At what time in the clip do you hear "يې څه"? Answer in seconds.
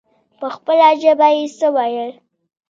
1.35-1.67